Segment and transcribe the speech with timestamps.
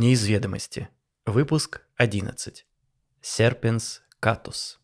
[0.00, 0.88] Неизведомости.
[1.26, 2.64] Выпуск 11.
[3.20, 4.80] Серпенс катус.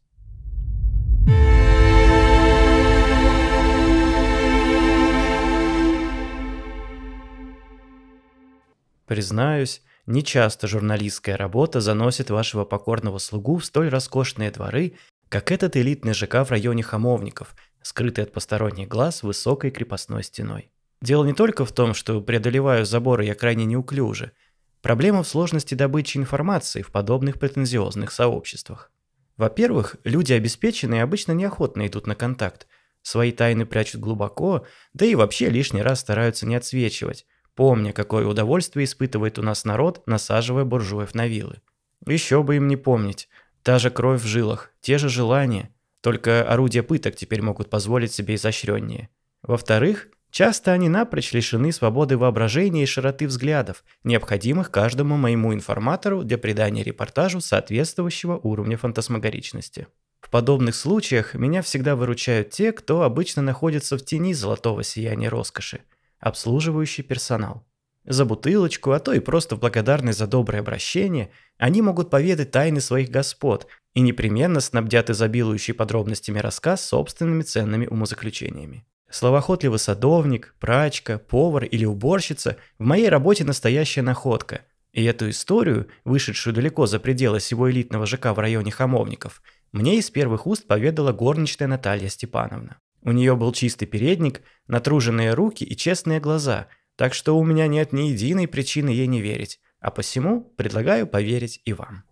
[9.07, 14.98] Признаюсь, нечасто журналистская работа заносит вашего покорного слугу в столь роскошные дворы,
[15.30, 20.71] как этот элитный ЖК в районе Хамовников, скрытый от посторонних глаз высокой крепостной стеной.
[21.01, 24.33] Дело не только в том, что преодолеваю заборы я крайне неуклюже.
[24.82, 28.91] Проблема в сложности добычи информации в подобных претензиозных сообществах.
[29.37, 32.66] Во-первых, люди обеспеченные обычно неохотно идут на контакт.
[33.02, 38.85] Свои тайны прячут глубоко, да и вообще лишний раз стараются не отсвечивать, помня, какое удовольствие
[38.85, 41.61] испытывает у нас народ, насаживая буржуев на вилы.
[42.07, 43.29] Еще бы им не помнить.
[43.63, 45.74] Та же кровь в жилах, те же желания.
[46.01, 49.09] Только орудия пыток теперь могут позволить себе изощреннее.
[49.43, 56.38] Во-вторых, часто они напрочь лишены свободы воображения и широты взглядов, необходимых каждому моему информатору для
[56.38, 59.87] придания репортажу соответствующего уровня фантасмагоричности.
[60.21, 65.81] В подобных случаях меня всегда выручают те, кто обычно находится в тени золотого сияния роскоши–
[66.19, 67.65] обслуживающий персонал.
[68.05, 72.81] За бутылочку, а то и просто в благодарность за доброе обращение, они могут поведать тайны
[72.81, 78.87] своих господ и непременно снабдят изобилующий подробностями рассказ собственными ценными умозаключениями.
[79.10, 84.62] Словоохотливый садовник, прачка, повар или уборщица в моей работе настоящая находка.
[84.93, 90.11] И эту историю, вышедшую далеко за пределы всего элитного ЖК в районе Хамовников, мне из
[90.11, 92.78] первых уст поведала горничная Наталья Степановна.
[93.03, 97.93] У нее был чистый передник, натруженные руки и честные глаза– так что у меня нет
[97.93, 102.05] ни единой причины ей не верить, а посему предлагаю поверить и вам.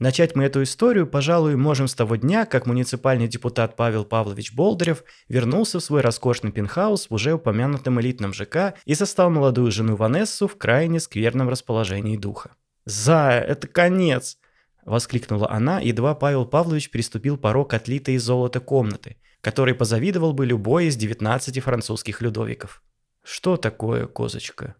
[0.00, 5.04] Начать мы эту историю, пожалуй, можем с того дня, как муниципальный депутат Павел Павлович Болдырев
[5.28, 10.48] вернулся в свой роскошный пентхаус в уже упомянутом элитном ЖК и застал молодую жену Ванессу
[10.48, 12.52] в крайне скверном расположении духа.
[12.86, 14.38] «Зая, это конец!»–
[14.86, 20.86] воскликнула она, едва Павел Павлович приступил порог отлитой из золота комнаты, которой позавидовал бы любой
[20.86, 22.82] из 19 французских Людовиков.
[23.22, 24.76] «Что такое, козочка?»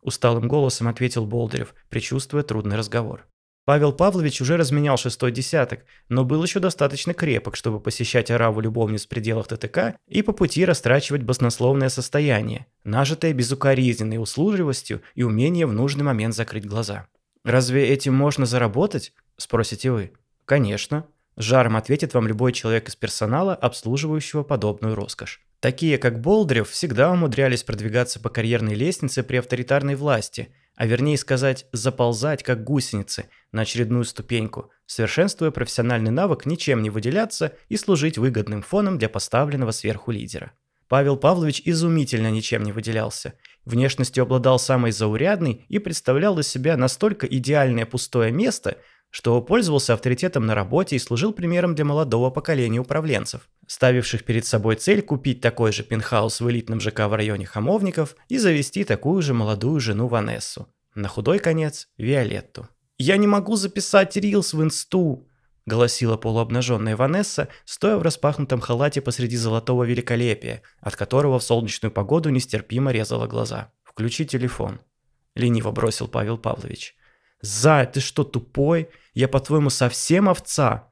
[0.00, 3.26] Усталым голосом ответил Болдырев, предчувствуя трудный разговор.
[3.70, 9.04] Павел Павлович уже разменял шестой десяток, но был еще достаточно крепок, чтобы посещать ораву любовниц
[9.04, 15.74] в пределах ТТК и по пути растрачивать баснословное состояние, нажитое безукоризненной услужливостью и умением в
[15.74, 17.06] нужный момент закрыть глаза.
[17.44, 20.14] «Разве этим можно заработать?»– спросите вы.
[20.46, 21.06] «Конечно»,–
[21.36, 25.42] жаром ответит вам любой человек из персонала, обслуживающего подобную роскошь.
[25.60, 31.66] Такие, как Болдырев, всегда умудрялись продвигаться по карьерной лестнице при авторитарной власти, а вернее сказать,
[31.72, 38.62] заползать, как гусеницы, на очередную ступеньку, совершенствуя профессиональный навык ничем не выделяться и служить выгодным
[38.62, 40.52] фоном для поставленного сверху лидера.
[40.88, 43.34] Павел Павлович изумительно ничем не выделялся.
[43.66, 48.78] Внешностью обладал самой заурядной и представлял из себя настолько идеальное пустое место,
[49.10, 54.76] что пользовался авторитетом на работе и служил примером для молодого поколения управленцев, ставивших перед собой
[54.76, 59.34] цель купить такой же пентхаус в элитном ЖК в районе Хамовников и завести такую же
[59.34, 60.68] молодую жену Ванессу.
[60.94, 62.68] На худой конец– Виолетту.
[62.98, 65.26] «Я не могу записать рилс в инсту!»–
[65.66, 72.28] голосила полуобнаженная Ванесса, стоя в распахнутом халате посреди золотого великолепия, от которого в солнечную погоду
[72.30, 73.72] нестерпимо резала глаза.
[73.82, 74.80] «Включи телефон»,–
[75.34, 76.96] лениво бросил Павел Павлович.
[77.42, 78.90] «Зай, ты что, тупой?
[79.14, 80.88] Я, по-твоему, совсем овца?»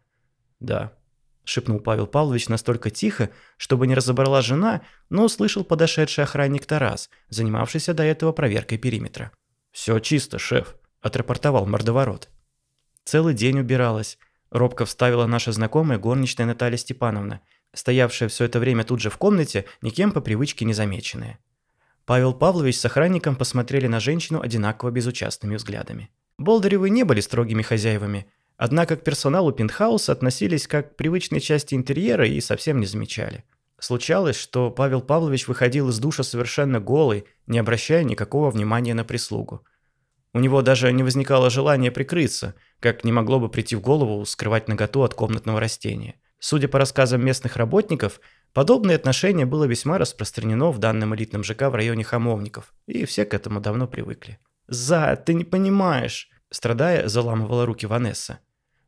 [0.61, 0.93] «Да»,–
[1.45, 7.93] шепнул Павел Павлович настолько тихо, чтобы не разобрала жена, но услышал подошедший охранник Тарас, занимавшийся
[7.93, 9.31] до этого проверкой периметра.
[9.73, 12.31] «Все чисто, шеф»,– отрапортовал мордоворот.
[13.05, 14.19] Целый день убиралась.
[14.51, 17.43] Робко вставила наша знакомая горничная Наталья Степановна,
[17.75, 21.39] стоявшая все это время тут же в комнате, никем по привычке не замеченная.
[22.07, 26.11] Павел Павлович с охранником посмотрели на женщину одинаково безучастными взглядами.
[26.39, 28.27] Болдыревы не были строгими хозяевами,
[28.57, 33.45] однако к персоналу пентхауса относились как к привычной части интерьера и совсем не замечали.
[33.81, 39.65] Случалось, что Павел Павлович выходил из душа совершенно голый, не обращая никакого внимания на прислугу.
[40.33, 44.69] У него даже не возникало желания прикрыться, как не могло бы прийти в голову скрывать
[44.69, 46.17] наготу от комнатного растения.
[46.39, 48.21] Судя по рассказам местных работников,
[48.53, 53.35] подобное отношение было весьма распространено в данном элитном ЖК в районе Хамовников, и все к
[53.35, 54.39] этому давно привыкли.
[54.69, 58.39] «За, ты не понимаешь!» Страдая, заламывала руки Ванесса.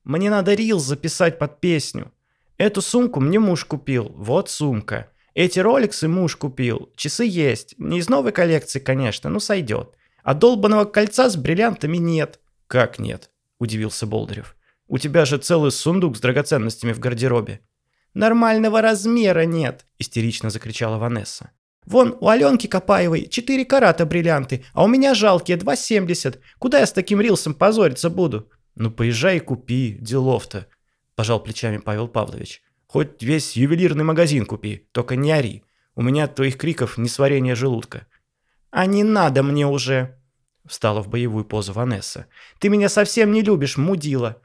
[0.05, 2.13] «Мне надо рилс записать под песню.
[2.59, 4.13] Эту сумку мне муж купил.
[4.15, 5.11] Вот сумка.
[5.35, 6.91] Эти роликсы муж купил.
[6.97, 7.75] Часы есть.
[7.79, 9.95] Не из новой коллекции, конечно, но сойдет.
[10.23, 12.41] А долбанного кольца с бриллиантами нет».
[12.67, 14.57] «Как нет?»– удивился Болдырев.
[14.87, 17.61] «У тебя же целый сундук с драгоценностями в гардеробе».
[18.13, 21.53] «Нормального размера нет!»– истерично закричала Ванесса.
[21.87, 26.39] Вон, у Аленки Копаевой 4 карата бриллианты, а у меня жалкие 2,70.
[26.59, 30.67] Куда я с таким рилсом позориться буду?» «Ну, поезжай и купи, делов-то»,–
[31.15, 32.63] пожал плечами Павел Павлович.
[32.87, 35.65] «Хоть весь ювелирный магазин купи, только не ори.
[35.95, 38.07] У меня от твоих криков несварение желудка».
[38.71, 40.19] «А не надо мне уже!»–
[40.67, 42.27] встала в боевую позу Ванесса.
[42.59, 44.41] «Ты меня совсем не любишь, мудила!»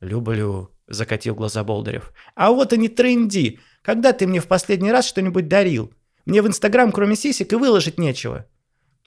[0.00, 2.12] «Люблю»,– закатил глаза Болдырев.
[2.34, 3.60] «А вот и не тренди!
[3.82, 5.92] Когда ты мне в последний раз что-нибудь дарил?
[6.28, 8.46] Мне в Инстаграм кроме сисек и выложить нечего».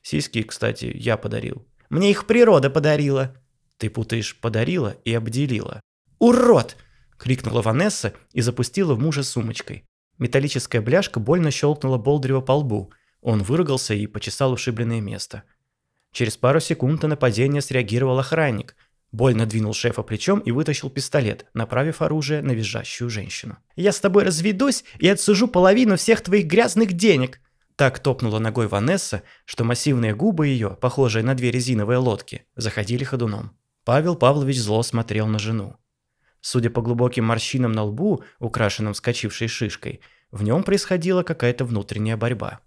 [0.02, 1.66] «Сиськи, кстати, я подарил».
[1.90, 3.36] «Мне их природа подарила».
[3.78, 5.80] «Ты путаешь «подарила» и «обделила».
[6.20, 6.76] «Урод!»–
[7.18, 9.86] крикнула Ванесса и запустила в мужа сумочкой.
[10.18, 12.92] Металлическая бляшка больно щелкнула Болдырева по лбу–
[13.22, 15.44] он выругался и почесал ушибленное место.
[16.12, 18.76] Через пару секунд на нападение среагировал охранник.
[19.12, 23.58] Больно двинул шефа плечом и вытащил пистолет, направив оружие на визжащую женщину.
[23.76, 27.42] «Я с тобой разведусь и отсужу половину всех твоих грязных денег!»
[27.76, 33.58] Так топнула ногой Ванесса, что массивные губы ее, похожие на две резиновые лодки, заходили ходуном.
[33.84, 35.76] Павел Павлович зло смотрел на жену.
[36.40, 42.62] Судя по глубоким морщинам на лбу, украшенным вскочившей шишкой, в нем происходила какая-то внутренняя борьба.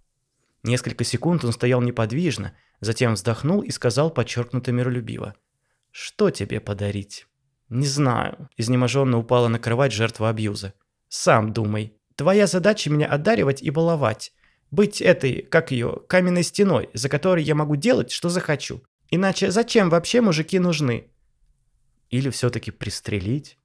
[0.62, 5.34] Несколько секунд он стоял неподвижно, затем вздохнул и сказал подчеркнуто миролюбиво.
[5.96, 7.28] «Что тебе подарить?»
[7.68, 10.74] «Не знаю»,– изнеможенно упала на кровать жертва абьюза.
[11.08, 11.94] «Сам думай.
[12.16, 14.32] Твоя задача меня одаривать и баловать.
[14.72, 18.82] Быть этой, как ее, каменной стеной, за которой я могу делать, что захочу.
[19.10, 21.12] Иначе зачем вообще мужики нужны?»
[22.10, 23.56] «Или все-таки пристрелить?»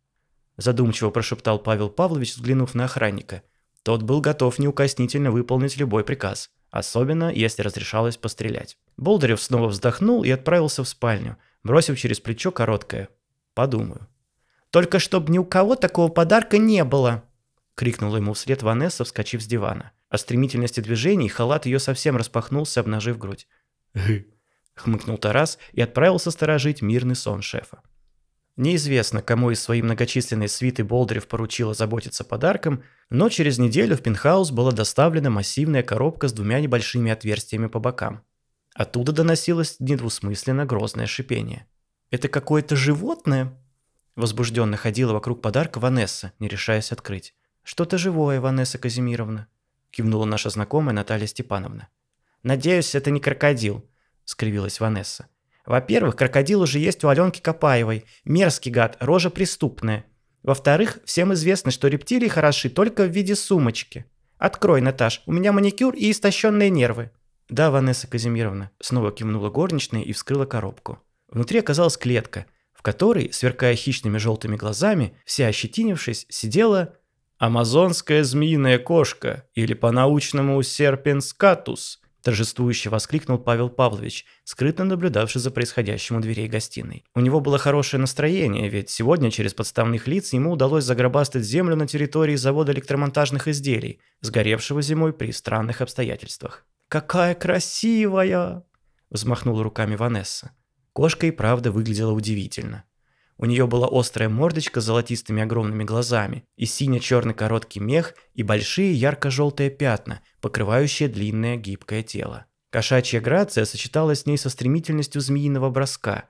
[0.55, 3.41] Задумчиво прошептал Павел Павлович, взглянув на охранника.
[3.81, 6.51] Тот был готов неукоснительно выполнить любой приказ.
[6.69, 8.77] Особенно, если разрешалось пострелять.
[8.97, 13.09] Болдырев снова вздохнул и отправился в спальню, бросив через плечо короткое
[13.53, 14.07] «Подумаю».
[14.69, 17.23] «Только чтоб ни у кого такого подарка не было!»—
[17.75, 19.91] крикнула ему вслед Ванесса, вскочив с дивана.
[20.09, 23.47] О стремительности движений халат ее совсем распахнулся, обнажив грудь.
[24.75, 27.81] Хмыкнул Тарас и отправился сторожить мирный сон шефа.
[28.55, 34.51] Неизвестно, кому из своей многочисленной свиты Болдырев поручила заботиться подарком, но через неделю в пентхаус
[34.51, 38.21] была доставлена массивная коробка с двумя небольшими отверстиями по бокам.
[38.79, 41.65] Оттуда доносилось недвусмысленно грозное шипение.
[42.11, 43.61] «Это какое-то животное?»
[44.15, 47.35] Возбужденно ходила вокруг подарка Ванесса, не решаясь открыть.
[47.61, 49.47] «Что-то живое, Ванесса Казимировна»,–
[49.91, 51.89] кивнула наша знакомая Наталья Степановна.
[52.41, 53.85] «Надеюсь, это не крокодил»,–
[54.23, 55.27] скривилась Ванесса.
[55.65, 58.05] Во-первых, крокодил уже есть у Аленки Копаевой.
[58.23, 60.05] Мерзкий гад, рожа преступная.
[60.41, 64.05] Во-вторых, всем известно, что рептилии хороши только в виде сумочки.
[64.37, 67.11] Открой, Наташ, у меня маникюр и истощенные нервы.
[67.49, 68.69] Да, Ванесса Казимировна.
[68.79, 70.99] Снова кивнула горничная и вскрыла коробку.
[71.27, 76.95] Внутри оказалась клетка, в которой, сверкая хищными желтыми глазами, вся ощетинившись, сидела
[77.39, 86.19] амазонская змеиная кошка, или по-научному серпенскатус, торжествующе воскликнул Павел Павлович, скрытно наблюдавший за происходящим у
[86.19, 87.03] дверей гостиной.
[87.15, 91.87] У него было хорошее настроение, ведь сегодня через подставных лиц ему удалось загробастать землю на
[91.87, 96.65] территории завода электромонтажных изделий, сгоревшего зимой при странных обстоятельствах.
[96.89, 98.63] «Какая красивая!»–
[99.11, 100.51] взмахнула руками Ванесса.
[100.91, 102.83] Кошка и правда выглядела удивительно.
[103.37, 108.91] У нее была острая мордочка с золотистыми огромными глазами, и сине-черный короткий мех, и большие
[108.93, 112.47] ярко-желтые пятна, покрывающие длинное гибкое тело.
[112.71, 116.25] Кошачья грация сочеталась с ней со стремительностью змеиного броска.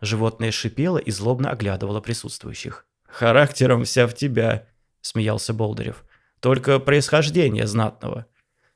[0.00, 2.84] Животное шипело и злобно оглядывало присутствующих.
[3.04, 4.66] «Характером вся в тебя»,–
[5.02, 6.04] смеялся Болдырев.
[6.40, 8.26] «Только происхождение знатного.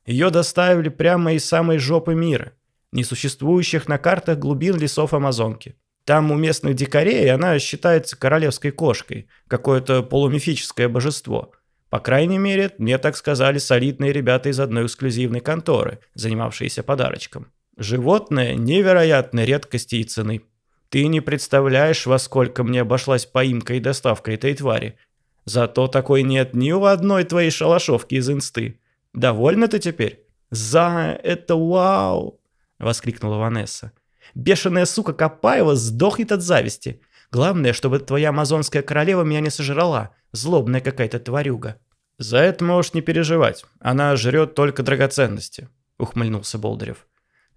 [0.05, 2.53] Ее доставили прямо из самой жопы мира,
[2.91, 5.75] несуществующих на картах глубин лесов Амазонки.
[6.05, 11.51] Там у местных дикарей она считается королевской кошкой, какое-то полумифическое божество.
[11.89, 17.51] По крайней мере, мне так сказали солидные ребята из одной эксклюзивной конторы, занимавшиеся подарочком.
[17.77, 20.43] Животное невероятной редкости и цены.
[20.89, 24.97] Ты не представляешь, во сколько мне обошлась поимка и доставка этой твари.
[25.45, 28.79] Зато такой нет ни у одной твоей шалашовки из инсты.
[29.15, 30.25] Довольна ты теперь?
[30.51, 32.39] «За, это вау!»–
[32.79, 33.91] воскликнула Ванесса.
[34.35, 37.01] Бешеная сука Копаева сдохнет от зависти.
[37.31, 40.11] Главное, чтобы твоя амазонская королева меня не сожрала.
[40.33, 41.77] Злобная какая-то тварюга».
[42.17, 43.65] «За это можешь не переживать.
[43.79, 47.07] Она жрет только драгоценности»,— ухмыльнулся Болдырев.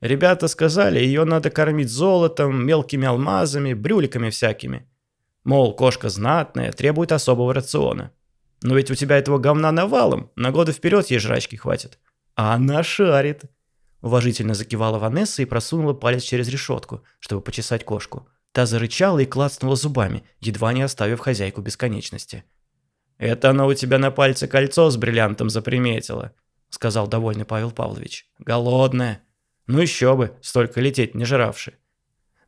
[0.00, 4.88] «Ребята сказали, ее надо кормить золотом, мелкими алмазами, брюликами всякими.
[5.45, 8.12] Мол, кошка знатная, требует особого рациона.
[8.62, 11.99] Но ведь у тебя этого говна навалом, на годы вперед ей жрачки хватит.
[12.35, 13.43] А она шарит.
[14.00, 18.29] Уважительно закивала Ванесса и просунула палец через решетку, чтобы почесать кошку.
[18.53, 22.45] Та зарычала и клацнула зубами, едва не оставив хозяйку бесконечности.
[23.19, 26.33] «Это она у тебя на пальце кольцо с бриллиантом заприметила»,–
[26.71, 28.29] сказал довольный Павел Павлович.
[28.38, 29.23] «Голодная.
[29.67, 31.75] Ну еще бы, столько лететь не жравши».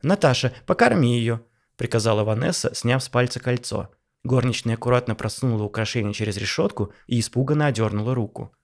[0.01, 1.41] «Наташа, покорми ее»,–
[1.77, 3.89] приказала Ванесса, сняв с пальца кольцо.
[4.23, 8.55] Горничная аккуратно просунула украшение через решетку и испуганно одернула руку.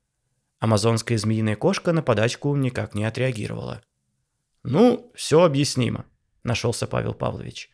[0.59, 3.81] Амазонская змеиная кошка на подачку никак не отреагировала.
[4.63, 6.05] «Ну, все объяснимо»,–
[6.43, 7.71] нашелся Павел Павлович.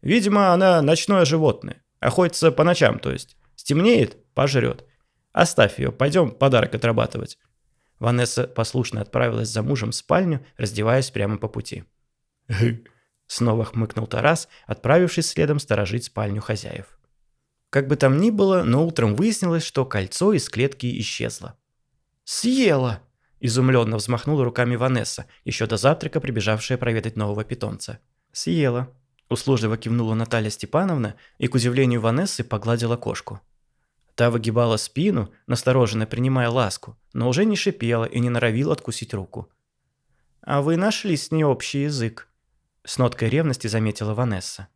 [0.00, 1.82] «Видимо, она ночное животное.
[2.00, 3.36] Охотится по ночам, то есть.
[3.56, 4.84] Стемнеет– пожрет.
[5.32, 7.38] Оставь ее, пойдем подарок отрабатывать».
[7.98, 11.84] Ванесса послушно отправилась за мужем в спальню, раздеваясь прямо по пути.
[13.26, 16.95] Снова хмыкнул Тарас, отправившись следом сторожить спальню хозяев.
[17.70, 21.58] Как бы там ни было, но утром выяснилось, что кольцо из клетки исчезло.
[22.24, 23.02] «Съела!»–
[23.40, 28.00] изумленно взмахнула руками Ванесса, еще до завтрака прибежавшая проведать нового питомца.
[28.32, 28.92] «Съела!»–
[29.28, 33.40] услужливо кивнула Наталья Степановна и, к удивлению Ванессы, погладила кошку.
[34.14, 39.50] Та выгибала спину, настороженно принимая ласку, но уже не шипела и не норовила откусить руку.
[40.40, 42.28] «А вы нашли с ней общий язык?»
[42.84, 44.68] С ноткой ревности заметила Ванесса.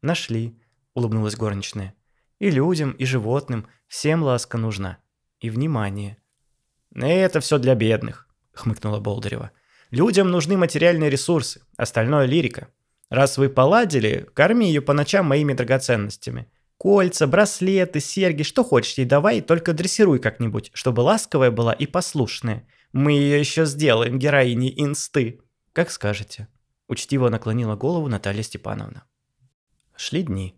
[0.00, 0.58] «Нашли»,–
[0.94, 1.94] улыбнулась горничная.
[2.38, 4.98] «И людям, и животным всем ласка нужна.
[5.40, 6.18] И внимание».
[6.94, 9.50] «Это все для бедных»,– хмыкнула Болдырева.
[9.90, 12.68] «Людям нужны материальные ресурсы, остальное– лирика.
[13.10, 16.50] Раз вы поладили, корми ее по ночам моими драгоценностями.
[16.76, 22.68] Кольца, браслеты, серьги, что хочешь ей давай, только дрессируй как-нибудь, чтобы ласковая была и послушная.
[22.92, 25.40] Мы ее еще сделаем героиней инсты».
[25.72, 26.48] «Как скажете»,
[26.88, 29.04] Учтиво наклонила голову Наталья Степановна.
[29.94, 30.57] Шли дни.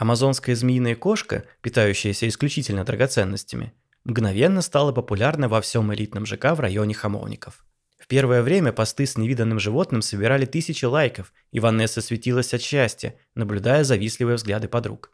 [0.00, 6.94] Амазонская змеиная кошка, питающаяся исключительно драгоценностями, мгновенно стала популярна во всем элитном ЖК в районе
[6.94, 7.66] Хамовников.
[7.98, 13.14] В первое время посты с невиданным животным собирали тысячи лайков, и Ванесса светилась от счастья,
[13.34, 15.10] наблюдая завистливые взгляды подруг.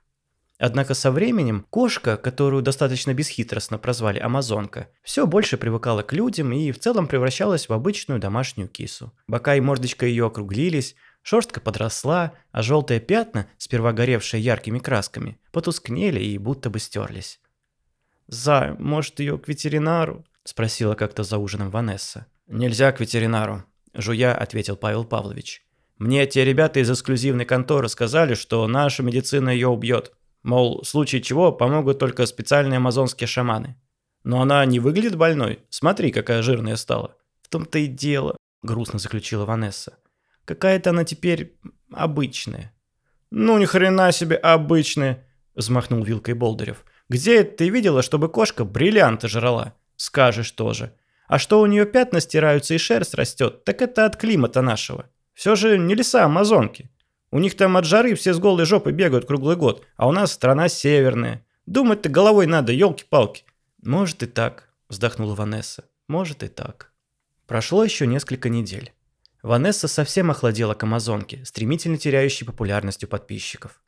[0.58, 6.70] Однако со временем кошка, которую достаточно бесхитростно прозвали Амазонка, все больше привыкала к людям и
[6.70, 9.12] в целом превращалась в обычную домашнюю кису.
[9.26, 10.94] Бока и мордочка ее округлились,
[11.26, 17.40] шерстка подросла, а желтые пятна, сперва горевшие яркими красками, потускнели и будто бы стерлись.
[18.28, 22.26] «За, может, ее к ветеринару?»– спросила как-то за ужином Ванесса.
[22.46, 25.66] «Нельзя к ветеринару»,– жуя ответил Павел Павлович.
[25.98, 30.12] «Мне те ребята из эксклюзивной конторы сказали, что наша медицина ее убьет.
[30.44, 33.74] Мол, в случае чего помогут только специальные амазонские шаманы.
[34.22, 35.58] Но она не выглядит больной.
[35.70, 37.16] Смотри, какая жирная стала.
[37.42, 39.98] В том-то и дело, грустно заключила Ванесса.
[40.46, 41.58] Какая-то она теперь
[41.92, 42.72] обычная.
[43.30, 46.84] Ну ни хрена себе обычная, взмахнул вилкой Болдырев.
[47.08, 49.74] Где ты видела, чтобы кошка бриллианты жрала?
[49.96, 50.94] Скажешь тоже.
[51.26, 55.10] А что у нее пятна стираются и шерсть растет, так это от климата нашего.
[55.34, 56.90] Все же не леса Амазонки.
[57.32, 60.32] У них там от жары все с голой жопой бегают круглый год, а у нас
[60.32, 61.44] страна северная.
[61.66, 63.44] Думать-то головой надо, елки-палки.
[63.82, 65.84] Может и так, вздохнула Ванесса.
[66.06, 66.92] Может и так.
[67.48, 68.92] Прошло еще несколько недель.
[69.46, 73.80] Ванесса совсем охладела к Амазонке, стремительно теряющей популярностью подписчиков.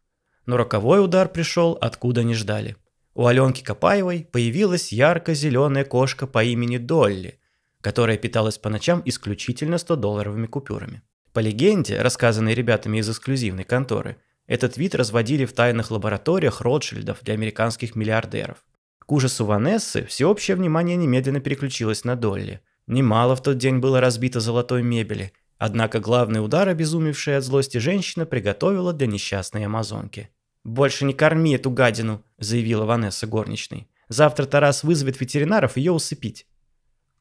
[0.47, 2.77] Но роковой удар пришел, откуда не ждали.
[3.15, 7.41] У Аленки Копаевой появилась ярко-зеленая кошка по имени Долли,
[7.81, 11.03] которая питалась по ночам исключительно 100-долларовыми купюрами.
[11.33, 17.35] По легенде, рассказанной ребятами из эксклюзивной конторы, этот вид разводили в тайных лабораториях Ротшильдов для
[17.35, 18.59] американских миллиардеров.
[19.01, 22.61] К ужасу Ванессы всеобщее внимание немедленно переключилось на Долли.
[22.87, 28.27] Немало в тот день было разбито золотой мебели, однако главный удар, обезумевшая от злости женщина,
[28.27, 30.31] приготовила для несчастной амазонки.
[30.65, 33.89] «Больше не корми эту гадину»,– заявила Ванесса горничной.
[34.09, 36.47] «Завтра Тарас вызовет ветеринаров ее усыпить».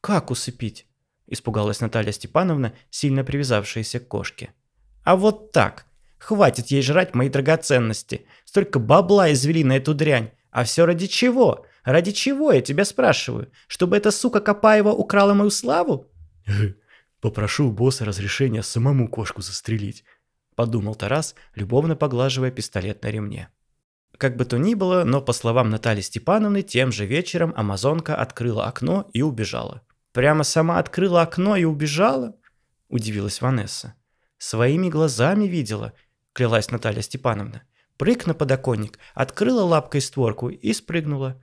[0.00, 0.86] «Как усыпить?»
[1.28, 4.52] испугалась Наталья Степановна, сильно привязавшаяся к кошке.
[5.04, 5.86] А вот так.
[6.18, 8.26] Хватит ей жрать мои драгоценности.
[8.44, 10.32] Столько бабла извели на эту дрянь.
[10.50, 11.66] А все ради чего?
[11.84, 13.50] Ради чего, я тебя спрашиваю?
[13.68, 16.10] Чтобы эта сука Копаева украла мою славу?
[17.20, 20.04] Попрошу у босса разрешения самому кошку застрелить,
[20.54, 23.48] подумал Тарас, любовно поглаживая пистолет на ремне.
[24.16, 28.66] Как бы то ни было, но по словам Натальи Степановны, тем же вечером амазонка открыла
[28.66, 29.82] окно и убежала.
[30.12, 32.34] Прямо сама открыла окно и убежала?»–
[32.88, 33.94] удивилась Ванесса.
[34.38, 35.92] «Своими глазами видела»,–
[36.32, 37.62] клялась Наталья Степановна.
[37.96, 41.40] Прыг на подоконник, открыла лапкой створку и спрыгнула.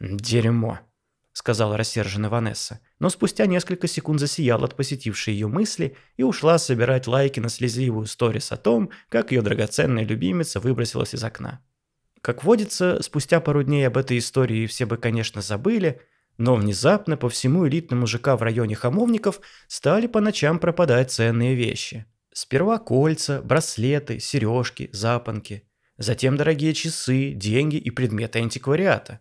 [0.00, 0.80] «Дерьмо»,–
[1.36, 7.06] сказала рассерженная Ванесса, но спустя несколько секунд засияла от посетившей ее мысли и ушла собирать
[7.06, 11.60] лайки на слезливую сторис о том, как ее драгоценная любимица выбросилась из окна.
[12.22, 16.00] Как водится, спустя пару дней об этой истории все бы, конечно, забыли–
[16.38, 22.04] но внезапно по всему элитному ЖК в районе Хамовников стали по ночам пропадать ценные вещи.
[22.30, 25.66] Сперва кольца, браслеты, сережки, запонки.
[25.96, 29.20] Затем дорогие часы, деньги и предметы антиквариата.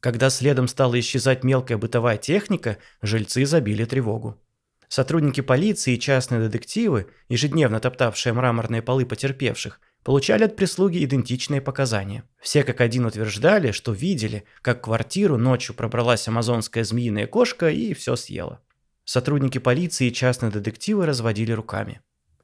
[0.00, 4.40] Когда следом стала исчезать мелкая бытовая техника, жильцы забили тревогу.
[4.88, 12.24] Сотрудники полиции и частные детективы, ежедневно топтавшие мраморные полы потерпевших, получали от прислуги идентичные показания.
[12.40, 17.92] Все как один утверждали, что видели, как в квартиру ночью пробралась амазонская змеиная кошка и
[17.92, 18.60] все съела.
[19.04, 22.00] Сотрудники полиции и частные детективы разводили руками.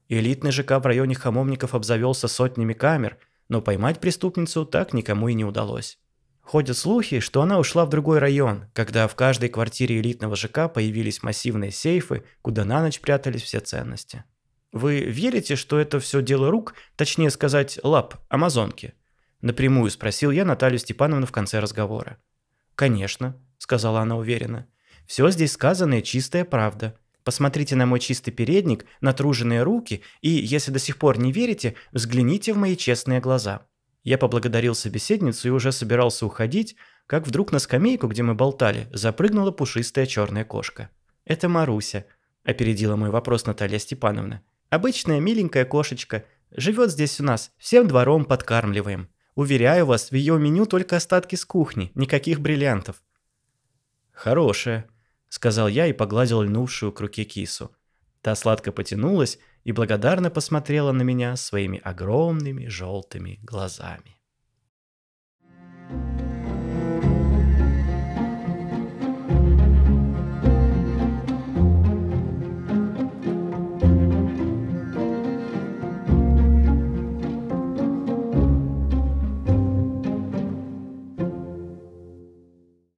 [0.09, 3.17] Элитный ЖК в районе Хамовников обзавелся сотнями камер,
[3.49, 5.99] но поймать преступницу так никому и не удалось.
[6.47, 11.25] Ходят слухи, что она ушла в другой район, когда в каждой квартире элитного ЖК появились
[11.25, 14.23] массивные сейфы, куда на ночь прятались все ценности.
[14.71, 18.95] Вы верите, что это все дело рук, точнее сказать, лап, амазонки?
[19.41, 22.19] Напрямую спросил я Наталью Степановну в конце разговора.
[22.76, 24.69] «Конечно»,— сказала она уверенно.
[25.05, 26.97] «Все здесь сказанное чистая правда.
[27.25, 32.53] Посмотрите на мой чистый передник, натруженные руки, и, если до сих пор не верите, взгляните
[32.53, 33.67] в мои честные глаза».
[34.07, 36.77] Я поблагодарил собеседницу и уже собирался уходить,
[37.09, 40.91] как вдруг на скамейку, где мы болтали, запрыгнула пушистая черная кошка.
[41.25, 42.07] «Это Маруся»,–
[42.45, 44.43] опередила мой вопрос Наталья Степановна.
[44.71, 46.25] «Обычная миленькая кошечка.
[46.53, 49.09] Живет здесь у нас, всем двором подкармливаем.
[49.35, 53.03] Уверяю вас, в ее меню только остатки с кухни, никаких бриллиантов».
[54.13, 54.89] «Хорошая»,—
[55.29, 57.73] сказал я и погладил льнувшую к руке кису.
[58.21, 64.15] Та сладко потянулась и благодарно посмотрела на меня своими огромными желтыми глазами.